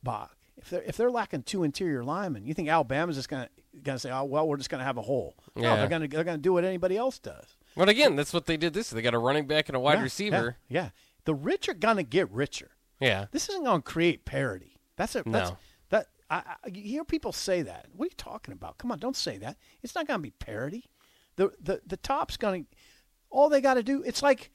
[0.02, 3.81] Bach, if they're if they're lacking two interior linemen, you think Alabama's just going to
[3.83, 5.37] going to say, "Oh well, we're just going to have a hole"?
[5.55, 7.57] No, they're going to they're to do what anybody else does.
[7.77, 8.90] But again, that's what they did this.
[8.90, 10.57] They got a running back and a wide Yeah, receiver.
[10.69, 10.88] Yeah, yeah.
[11.27, 12.71] the rich are going to get richer.
[13.01, 13.27] Yeah.
[13.31, 14.79] This isn't going to create parity.
[14.97, 15.57] That's a that's, No.
[15.90, 16.07] that.
[16.31, 17.87] I, I, you hear people say that.
[17.95, 18.79] What are you talking about?
[18.79, 19.59] Come on, don't say that.
[19.83, 20.87] It's not going to be parity.
[21.37, 22.71] The the the top's going to.
[23.29, 24.03] All they got to do.
[24.07, 24.51] It's like,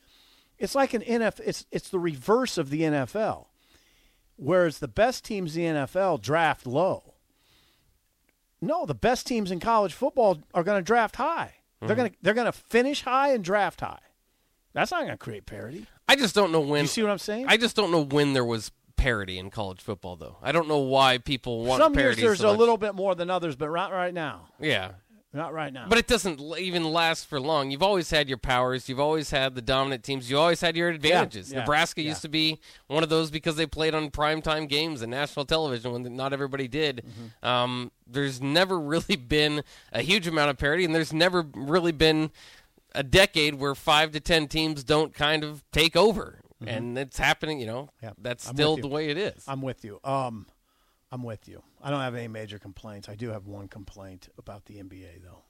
[0.57, 1.41] it's like an NFL.
[1.45, 3.45] It's it's the reverse of the NFL.
[4.43, 7.13] Whereas the best teams in the NFL draft low.
[8.59, 11.53] No, the best teams in college football are going to draft high.
[11.79, 11.95] They're Mhm.
[11.97, 13.99] going to they're going to finish high and draft high.
[14.73, 15.85] That's not going to create parity.
[16.07, 16.81] I just don't know when.
[16.83, 17.45] You see what I'm saying?
[17.47, 20.37] I just don't know when there was parity in college football, though.
[20.41, 23.29] I don't know why people want Some years there's so a little bit more than
[23.29, 24.93] others, but right right now, Yeah.
[25.33, 25.85] Not right now.
[25.87, 27.71] But it doesn't even last for long.
[27.71, 28.89] You've always had your powers.
[28.89, 30.29] You've always had the dominant teams.
[30.29, 31.51] You always had your advantages.
[31.51, 32.09] yeah, Nebraska yeah.
[32.09, 35.93] used to be one of those because they played on primetime games and national television
[35.93, 37.03] when not everybody did.
[37.05, 37.47] Mm-hmm.
[37.47, 39.63] Um, there's never really been
[39.93, 42.31] a huge amount of parity, and there's never really been
[42.93, 46.39] a decade where five to ten teams don't kind of take over.
[46.63, 47.89] And it's happening, you know.
[48.03, 48.49] Yeah, That's Mm-hmm.
[48.51, 49.43] I'm still the way it is.
[49.47, 49.99] I'm with you.
[50.03, 50.45] Um,
[51.11, 51.61] I'm with you.
[51.81, 53.09] I don't have any major complaints.
[53.09, 55.43] I do have one complaint about the NBA, though.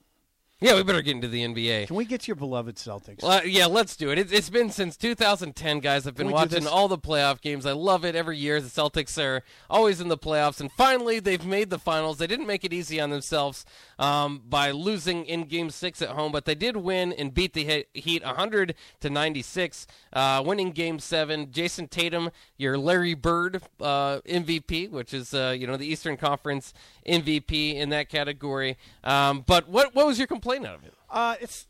[0.62, 1.88] Yeah, we better get into the NBA.
[1.88, 3.20] Can we get to your beloved Celtics?
[3.20, 4.18] Well, yeah, let's do it.
[4.18, 4.32] it.
[4.32, 6.06] It's been since 2010, guys.
[6.06, 7.66] I've been Can we do watching all the playoff games.
[7.66, 8.60] I love it every year.
[8.60, 12.18] The Celtics are always in the playoffs, and finally they've made the finals.
[12.18, 13.66] They didn't make it easy on themselves
[13.98, 17.84] um, by losing in Game Six at home, but they did win and beat the
[17.92, 21.46] Heat 100 to 96, uh, winning Game Seven.
[21.46, 26.72] Jayson Tatum, your Larry Bird uh, MVP, which is uh, you know the Eastern Conference
[27.04, 28.76] MVP in that category.
[29.02, 30.94] Um, but what what was your complaint out of it?
[31.10, 31.66] Uh, it's,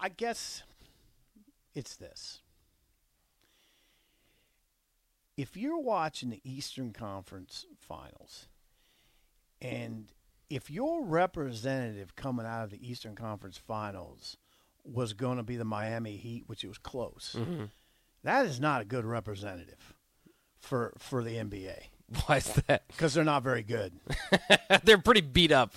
[0.00, 0.62] I guess,
[1.74, 2.40] it's this.
[5.36, 8.48] If you're watching the Eastern Conference Finals,
[9.62, 10.12] and
[10.50, 14.36] if your representative coming out of the Eastern Conference Finals
[14.84, 17.70] was going to be the Miami Heat, which it was close, Mhm.
[18.24, 19.94] that is not a good representative
[20.58, 21.88] for for the NBA.
[22.26, 22.88] Why is that?
[22.88, 23.92] Because they're not very good.
[24.82, 25.74] They're pretty beat up,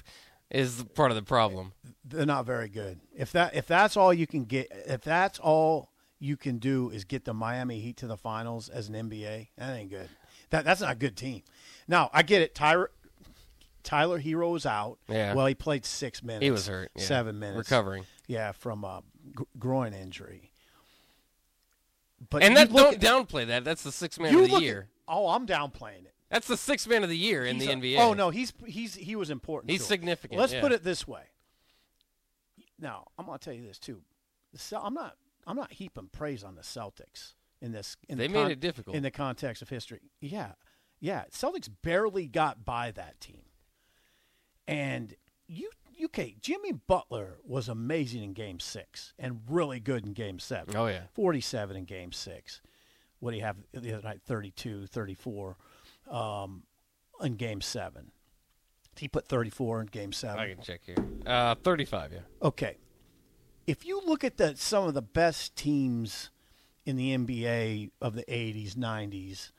[0.51, 1.73] is part of the problem.
[2.05, 2.99] they're not very good.
[3.15, 7.03] If that if that's all you can get, if that's all you can do is
[7.03, 10.09] get the Miami Heat to the finals as an NBA, that ain't good.
[10.51, 11.41] That that's not a good team.
[11.87, 12.53] Now I get it.
[12.53, 12.91] Tyler
[13.83, 14.99] Tyler Herro is out.
[15.07, 15.33] Yeah.
[15.33, 16.43] Well, he played six minutes.
[16.43, 17.03] He was hurt, yeah.
[17.03, 17.57] Seven minutes.
[17.69, 18.05] Recovering.
[18.27, 19.01] Yeah, from a
[19.57, 20.51] groin injury.
[22.29, 23.63] But and that don't at- downplay that.
[23.63, 24.87] That's the six man of the look at- year.
[25.07, 26.10] oh, I'm downplaying it.
[26.31, 27.97] That's the sixth man of the year in He's the a- NBA.
[27.99, 29.69] Oh no, he's he's he was important.
[29.69, 30.61] He's significant, Let's yeah.
[30.61, 31.23] put it this way.
[32.79, 34.01] Now I'm going to tell you this too.
[34.53, 35.15] The Cel- I'm not
[35.45, 37.97] I'm not heaping praise on the Celtics in this.
[38.09, 38.95] In They the made it difficult.
[38.95, 39.99] in the context of history.
[40.19, 40.53] Yeah,
[40.99, 41.25] yeah.
[41.31, 43.41] Celtics barely got by that team,
[44.67, 45.13] and
[45.47, 45.69] you.
[46.03, 50.75] UK Jimmy Butler was amazing in Game Six and really good in Game Seven.
[50.75, 51.01] Oh, yeah.
[51.13, 52.59] 47 in Game Six.
[53.19, 54.21] What do you have the other night?
[54.25, 55.57] 32, 34
[56.11, 56.63] um,
[57.21, 58.11] in Game Seven.
[58.97, 60.39] He put 34 in Game Seven.
[60.39, 60.97] I can check here.
[61.25, 62.19] Uh, 35, yeah.
[62.43, 62.77] Okay.
[63.65, 66.29] If you look at the some of the best teams
[66.85, 69.51] in the NBA of the 80s, 90s,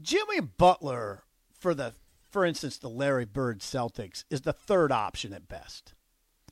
[0.00, 1.22] Jimmy Butler
[1.58, 1.94] for the
[2.30, 5.94] for instance the Larry Bird Celtics is the third option at best.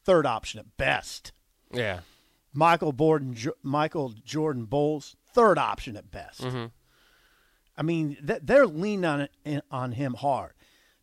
[0.05, 1.33] Third option at best.
[1.73, 2.01] Yeah.
[2.53, 6.43] Michael Borden Michael Jordan Bulls third option at best.
[6.43, 6.71] Mhm.
[7.77, 9.29] I mean, they're leaning on
[9.71, 10.53] on him hard.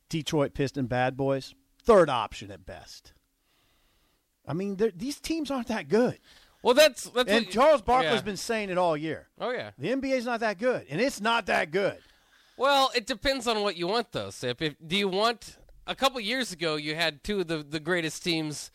[0.10, 1.54] Detroit Piston Bad Boys
[1.84, 3.14] third option at best.
[4.48, 6.20] I mean, these teams aren't that good.
[6.62, 8.22] Well, that's that's and what- Charles Barkley's yeah.
[8.22, 9.28] been saying it all year.
[9.40, 9.72] Oh yeah.
[9.78, 11.98] The NBA's not that good, and it's not that good.
[12.58, 14.62] Well, it depends on what you want, though, Sip.
[14.62, 18.22] If, do you want a couple years ago you had two of the, the greatest
[18.24, 18.70] teams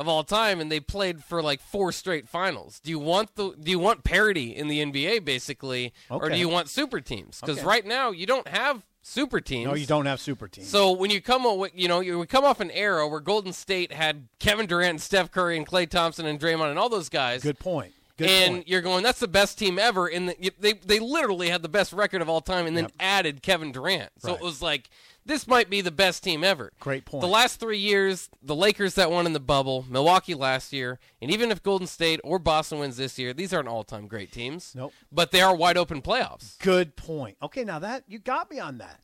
[0.00, 2.80] of all time, and they played for like four straight finals.
[2.80, 6.48] Do you want the Do you want parity in the NBA, basically, or do you
[6.48, 7.38] want super teams?
[7.40, 7.66] Because Okay.
[7.66, 9.66] right now you don't have super teams.
[9.66, 10.68] No, you don't have super teams.
[10.68, 11.42] So when you come,
[11.74, 15.00] you know, you we come off an era where Golden State had Kevin Durant, and
[15.02, 17.42] Steph Curry, and Klay Thompson, and Draymond, and all those guys.
[17.42, 17.92] Good point.
[18.16, 18.68] Good and point.
[18.68, 20.06] you're going, that's the best team ever.
[20.06, 22.92] And the, they they literally had the best record of all time, and then Yep.
[23.00, 24.10] added Kevin Durant.
[24.18, 24.40] So Right.
[24.40, 24.88] it was like
[25.24, 26.72] this might be the best team ever.
[26.80, 27.20] Great point.
[27.20, 31.30] The last three years, the Lakers that won in the bubble, Milwaukee last year, and
[31.30, 34.74] even if Golden State or Boston wins this year, these aren't all time great teams.
[34.74, 34.92] Nope.
[35.12, 36.58] But they are wide open playoffs.
[36.58, 37.36] Good point.
[37.42, 39.00] Okay, now that you got me on that.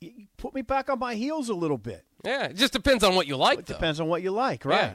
[0.00, 2.04] You put me back on my heels a little bit.
[2.24, 3.60] Yeah, it just depends on what you like.
[3.60, 3.74] It though.
[3.74, 4.80] depends on what you like, right?
[4.80, 4.94] Yeah.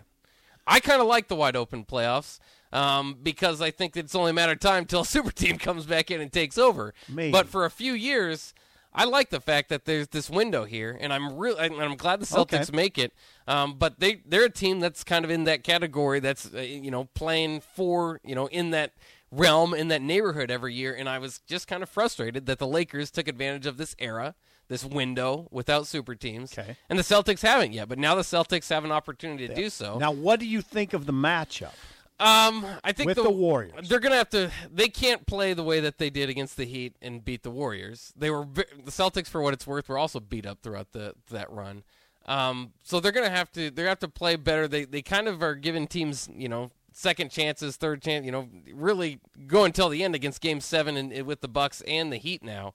[0.67, 2.39] I kind of like the wide open playoffs
[2.71, 5.85] um, because I think it's only a matter of time till a super team comes
[5.85, 6.93] back in and takes over.
[7.07, 7.31] Maybe.
[7.31, 8.53] But for a few years,
[8.93, 12.19] I like the fact that there's this window here, and I'm really and I'm glad
[12.19, 12.75] the Celtics Okay.
[12.75, 13.13] make it.
[13.47, 16.89] Um, but they they're a team that's kind of in that category that's uh, you
[16.91, 18.93] know playing for you know in that
[19.32, 22.67] realm in that neighborhood every year, and I was just kind of frustrated that the
[22.67, 24.36] Lakers took advantage of this era.
[24.69, 26.75] This window without super teams, Okay.
[26.91, 27.89] and the Celtics haven't yet.
[27.89, 29.97] But now the Celtics have an opportunity to do so.
[29.97, 31.73] Now, what do you think of the matchup?
[32.19, 33.88] Um, I think With the Warriors.
[33.88, 34.51] They're gonna have to.
[34.69, 38.13] They can't play the way that they did against the Heat and beat the Warriors.
[38.15, 41.49] They were the Celtics, for what it's worth, were also beat up throughout the that
[41.49, 41.84] run.
[42.25, 43.71] Um, so they're gonna have to.
[43.71, 44.67] They have to play better.
[44.67, 48.25] They they kind of are giving teams, you know, second chances, third chance.
[48.25, 52.12] You know, really go until the end against Game Seven and with the Bucks and
[52.12, 52.73] the Heat now.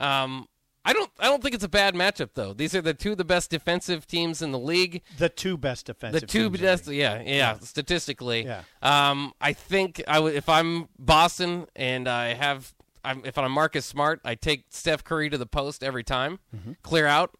[0.00, 0.48] Um,
[0.84, 1.10] I don't.
[1.20, 2.52] I don't think it's a bad matchup though.
[2.52, 5.02] These are the two of the best defensive teams in the league.
[5.18, 6.20] The two best defensive.
[6.22, 6.88] The two best.
[6.88, 6.98] league.
[6.98, 8.62] Yeah, yeah, Statistically, Yeah.
[8.82, 12.74] Um, I think I would if I'm Boston and I have.
[13.04, 16.72] I'm, if I'm Marcus Smart, I take Steph Curry to the post every time, Mm-hmm.
[16.84, 17.34] clear out,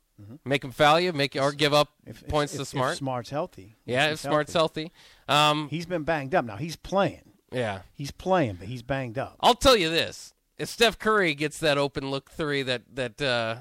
[0.44, 1.90] make him foul you, make or give up
[2.28, 2.96] points if, to if Smart.
[2.96, 3.76] Smart's healthy.
[3.84, 4.90] Yeah, If if Smart's healthy.
[5.28, 6.44] Um, he's been banged up.
[6.44, 7.30] Now he's playing.
[7.52, 7.82] Yeah.
[7.94, 9.36] He's playing, but he's banged up.
[9.38, 13.56] I'll tell you this: if Steph Curry gets that open look three that that uh,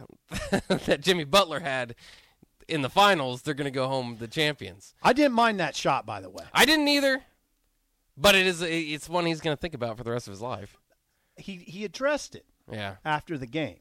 [0.85, 1.95] that Jimmy Butler had
[2.67, 4.93] in the finals, they're going to go home the champions.
[5.01, 6.45] I didn't mind that shot, by the way.
[6.53, 7.23] I didn't either,
[8.15, 10.41] but it is it's one he's going to think about for the rest of his
[10.41, 10.77] life.
[11.37, 12.95] He he addressed it Yeah.
[13.03, 13.79] after the game,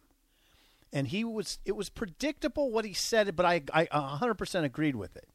[0.92, 5.14] and he was it was predictable what he said, but I I 100% agreed with
[5.16, 5.28] it.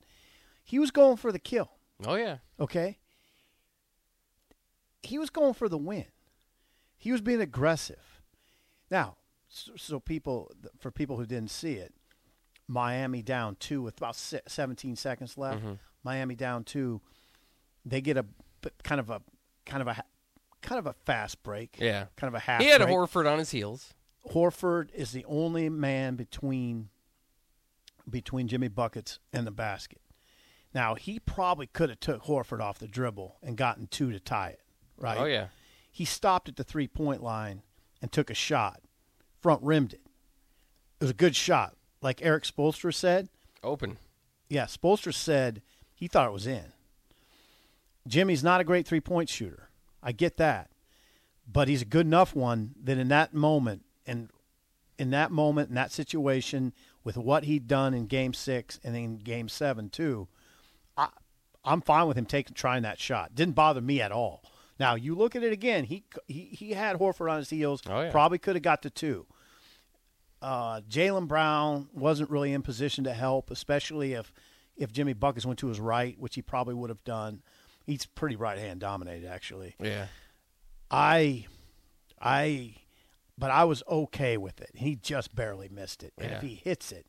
[0.63, 1.69] He was going for the kill.
[2.05, 2.37] Oh yeah.
[2.59, 2.97] Okay.
[5.03, 6.05] He was going for the win.
[7.05, 8.21] He was being aggressive.
[8.89, 11.93] Now, so, so people for people who didn't see it,
[12.67, 15.63] Miami down two with about se- 17 seconds left.
[15.63, 15.77] Mhm.
[16.03, 17.01] Miami down two.
[17.85, 18.25] They get a
[18.83, 19.21] kind of a
[19.67, 20.03] kind of a
[20.63, 21.77] kind of a fast break.
[21.79, 22.07] Yeah.
[22.15, 22.59] kind of a half.
[22.61, 22.89] He had break.
[22.95, 23.93] Horford on his heels.
[24.31, 26.89] Horford is the only man between
[28.09, 30.01] between Jimmy buckets and the basket.
[30.73, 34.49] Now he probably could have took Horford off the dribble and gotten two to tie
[34.49, 34.61] it.
[34.97, 35.17] Right?
[35.19, 35.47] Oh, yeah.
[35.95, 37.61] He stopped at the three point line
[38.01, 38.81] and took a shot,
[39.41, 40.01] front rimmed it.
[40.99, 43.29] It was a good shot, like Erik Spoelstra said.
[43.63, 43.97] Open.
[44.49, 45.61] Yeah, Spoelstra said
[45.93, 46.73] he thought it was in.
[48.05, 49.69] Jimmy's not a great three point shooter.
[50.03, 50.69] I get that.
[51.49, 54.27] But he's a good enough one that in that moment and
[54.99, 56.73] in that moment, in that situation,
[57.05, 60.27] with what he'd done in game six and in game seven too,
[60.97, 61.07] I
[61.63, 63.33] I'm fine with him taking trying that shot.
[63.33, 64.43] Didn't bother me at all.
[64.79, 68.01] Now you look at it again, he he he had Horford on his heels, Oh,
[68.01, 68.11] yeah.
[68.11, 69.25] probably could have got to two.
[70.41, 74.33] Uh, Jaylen Brown wasn't really in position to help, especially if
[74.75, 77.41] if Jimmy Buckets went to his right, which he probably would have done.
[77.85, 79.75] He's pretty right hand dominated, actually.
[79.79, 80.07] Yeah.
[80.91, 81.45] I,
[82.21, 82.75] I,
[83.37, 84.71] but I was okay with it.
[84.75, 87.05] He just barely missed it, and if he hits it,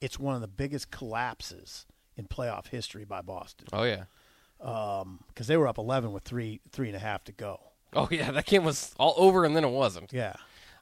[0.00, 1.84] it's one of the biggest collapses
[2.16, 3.66] in playoff history by Boston.
[3.72, 4.04] Oh yeah.
[4.64, 7.60] Because they were up eleven with three three and a half to go.
[7.92, 10.12] Oh yeah, that game was all over and then it wasn't.
[10.12, 10.34] Yeah.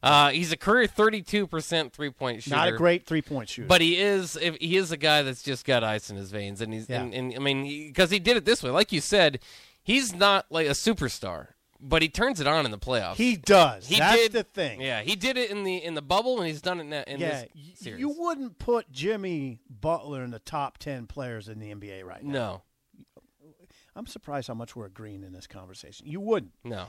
[0.05, 2.57] Uh, he's a career 32% three-point shooter.
[2.57, 5.45] Not a great three point shooter, But he is if he is a guy that's
[5.45, 7.03] just got ice in his veins, and he's Yeah.
[7.03, 9.39] and, and I mean because he, did it this way, like you said,
[9.83, 11.49] he's not like a superstar,
[11.81, 13.15] but he turns it on in the playoffs.
[13.15, 13.87] he does.
[13.87, 14.81] He That's did the thing.
[14.81, 17.21] Yeah, he did it in the in the bubble, and he's done it now in
[17.21, 18.01] yeah, this series.
[18.01, 22.33] you wouldn't put Jimmy Butler in the top ten players in the NBA right now.
[22.33, 22.63] no,
[23.95, 26.07] I'm surprised how much we're agreeing in this conversation.
[26.07, 26.53] You wouldn't.
[26.65, 26.87] no,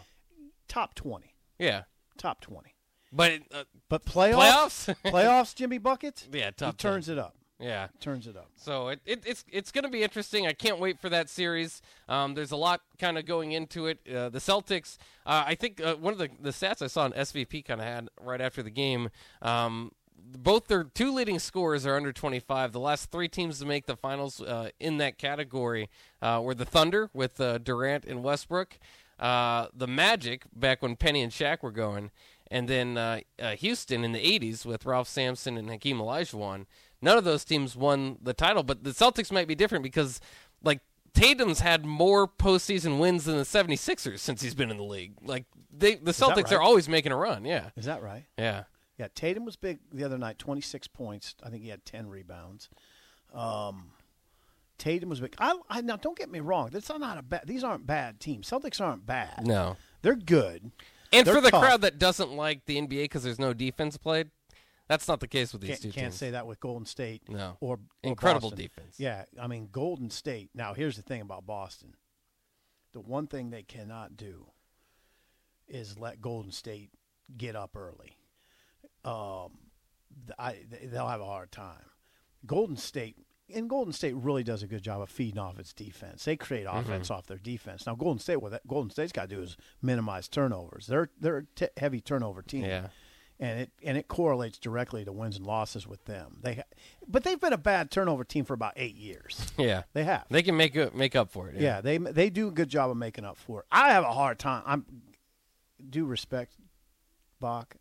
[0.67, 1.35] Top twenty.
[1.59, 1.83] yeah,
[2.17, 2.75] Top twenty.
[3.11, 4.95] but uh, But playoffs, Playoffs?
[5.11, 6.27] playoffs, Jimmy buckets.
[6.31, 6.73] yeah, top.
[6.73, 7.17] he turns 10.
[7.17, 7.35] it up.
[7.59, 8.49] Yeah, Turns it up.
[8.57, 10.45] So it, it, it's it's going to be interesting.
[10.47, 11.81] I can't wait for that series.
[12.09, 13.99] Um, there's a lot kind of going into it.
[14.07, 17.13] Uh, the Celtics, uh, I think uh, one of the, the stats I saw on
[17.13, 19.09] SVP kind of had right after the game.
[19.41, 22.71] Um, both their two leading scorers are under 25.
[22.71, 25.89] The last three teams to make the finals uh, in that category
[26.21, 28.77] uh, were the Thunder with uh, Durant and Westbrook,
[29.19, 32.11] uh, the Magic back when Penny and Shaq were going,
[32.51, 36.65] and then uh, uh, Houston in the 80s with Ralph Sampson and Hakeem Olajuwon.
[37.01, 40.21] None of those teams won the title, but the Celtics might be different because,
[40.63, 40.79] like,
[41.13, 45.13] Tatum's had more postseason wins than the 76ers since he's been in the league.
[45.21, 46.53] Like, they the Celtics right?
[46.53, 47.45] are always making a run.
[47.45, 47.69] Yeah.
[47.75, 48.25] Is that right?
[48.37, 48.63] Yeah.
[48.97, 51.35] Yeah, Tatum was big the other night, 26 points.
[51.43, 52.69] I think he had 10 rebounds.
[53.33, 53.91] Um,
[54.77, 55.35] Tatum was big.
[55.39, 56.69] I, I now don't get me wrong.
[56.89, 57.43] Are not a bad.
[57.45, 58.49] These aren't bad teams.
[58.49, 59.45] Celtics aren't bad.
[59.47, 59.77] No.
[60.01, 60.71] they're good.
[61.11, 61.61] And They're for the tough.
[61.61, 64.31] crowd that doesn't like the NBA because there's no defense played,
[64.87, 66.15] that's not the case with these can't, two can't teams.
[66.15, 67.21] say that with Golden State.
[67.29, 67.57] No.
[67.61, 68.65] or, or Incredible Boston.
[68.65, 68.95] defense.
[68.99, 70.49] Yeah, I mean Golden State.
[70.53, 71.95] Now here's the thing about Boston.
[72.93, 74.47] The one thing they cannot do
[75.67, 76.89] is let Golden State
[77.37, 78.17] get up early.
[79.05, 79.57] Um,
[80.39, 81.85] I, they'll have a hard time.
[82.45, 83.17] Golden State
[83.53, 86.23] and Golden State really does a good job of feeding off its defense.
[86.25, 86.77] They create Mm-hmm.
[86.79, 87.85] offense off their defense.
[87.85, 90.87] Now Golden State, what that Golden State's got to do is minimize turnovers.
[90.87, 92.63] They're they're a t- heavy turnover team.
[92.65, 92.87] Yeah.
[93.39, 96.37] and it and it correlates directly to wins and losses with them.
[96.41, 96.63] They,
[97.07, 99.51] but they've been a bad turnover team for about eight years.
[99.57, 99.83] Yeah.
[99.93, 100.25] They have.
[100.29, 101.59] They can make up, make up for it.
[101.59, 103.65] Yeah, they they do a good job of making up for it.
[103.71, 104.63] I have a hard time.
[104.65, 104.85] I'm
[105.89, 106.55] due respect,
[107.39, 107.75] Bach.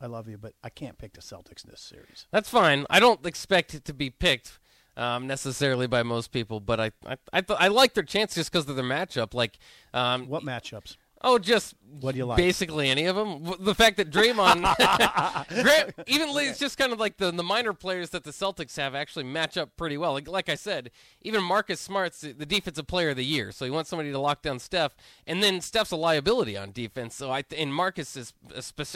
[0.00, 2.26] I love you, but I can't pick the Celtics in this series.
[2.30, 2.84] That's fine.
[2.90, 4.58] I don't expect it to be picked
[4.96, 8.52] um, necessarily by most people, but I I I, th- I like their chance just
[8.52, 9.34] because of their matchup.
[9.34, 9.58] Like
[9.94, 10.96] um, What matchups?
[11.22, 12.36] Oh, just What do you like?
[12.36, 13.54] Basically, any of them.
[13.58, 14.62] The fact that Draymond,
[15.62, 18.76] Grant, even li- it's just kind of like the the minor players that the Celtics
[18.76, 20.12] have actually match up pretty well.
[20.12, 20.90] Like, like I said,
[21.22, 24.18] even Marcus Smart's the the defensive player of the year, so he wants somebody to
[24.18, 24.94] lock down Steph,
[25.26, 27.14] and then Steph's a liability on defense.
[27.14, 28.34] So I th- and Marcus is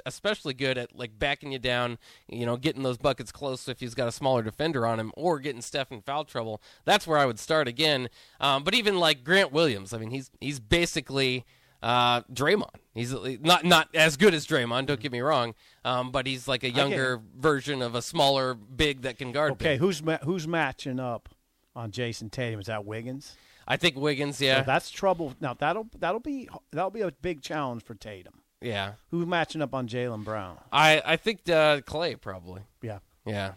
[0.05, 1.99] especially good at like backing you down,
[2.29, 5.39] you know, getting those buckets close if he's got a smaller defender on him, or
[5.39, 6.61] getting Steph in foul trouble.
[6.85, 8.11] That's where I would start again.
[8.41, 11.47] Um, but even like Grant Williams, I mean, he's he's basically
[11.83, 12.75] uh, Draymond.
[12.95, 14.87] He's not not as good as Draymond.
[14.87, 15.55] Don't get me wrong,
[15.85, 19.53] um, but he's like a younger version of a smaller big that can guard.
[19.53, 19.81] Okay, big.
[19.81, 21.29] who's ma- who's matching up
[21.77, 22.61] on Jayson Tatum?
[22.61, 23.37] Is that Wiggins?
[23.69, 24.41] I think Wiggins.
[24.41, 25.35] Yeah, So that's trouble.
[25.41, 28.35] Now that'll that'll be that'll be a big challenge for Tatum.
[28.61, 28.93] yeah.
[29.11, 30.59] Who's matching up on Jaylen Brown?
[30.73, 32.63] I I think uh, Klay probably.
[32.83, 32.99] Yeah.
[33.25, 33.53] Yeah.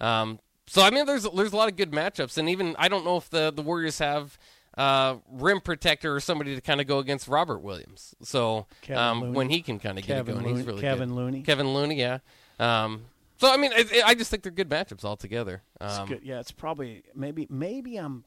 [0.00, 3.04] Um, so I mean, there's there's a lot of good matchups, and even I don't
[3.04, 4.36] know if the the Warriors have
[4.78, 8.14] uh, rim protector or somebody to kind of go against Robert Williams.
[8.22, 11.14] So um, when he can kind of get it going, Looney- he's really Kevin good.
[11.14, 11.42] Looney.
[11.42, 12.18] Kevin Looney, yeah.
[12.58, 13.02] Um,
[13.38, 15.62] so I mean, I, I just think they're good matchups altogether.
[15.80, 16.20] It's Um, good.
[16.22, 18.24] Yeah, it's probably maybe maybe I'm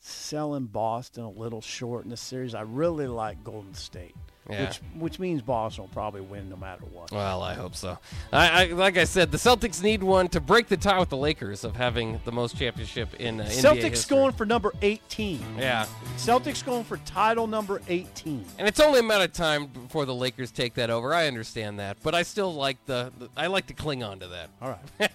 [0.00, 2.54] selling Boston a little short in the series.
[2.54, 4.14] I really like Golden State,
[4.48, 4.66] Yeah.
[4.66, 7.10] which which means Boston will probably win no matter what.
[7.10, 7.98] Well, I hope so.
[8.30, 11.16] I, I like I said, the Celtics need one to break the tie with the
[11.16, 15.42] Lakers of having the most championship in uh, Celtics going for number 18.
[15.58, 15.86] Yeah.
[16.16, 18.44] Celtics going for title number 18.
[18.58, 21.14] And it's only a matter of time before the Lakers take that over.
[21.14, 24.28] I understand that, but I still like the, the I like to cling on to
[24.28, 24.50] that.
[24.60, 25.10] All right.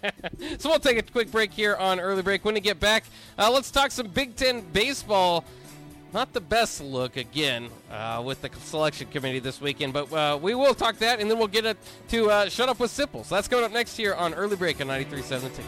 [0.59, 2.43] so we'll take a quick break here on early break.
[2.43, 3.03] When we get back,
[3.37, 5.43] uh, let's talk some Big Ten baseball.
[6.11, 10.55] Not the best look again uh, with the selection committee this weekend, but uh, we
[10.55, 11.77] will talk that, and then we'll get it
[12.09, 13.29] to uh, shut up with Sipples.
[13.29, 15.65] That's coming up next here on early break on 93.7 The Ticket.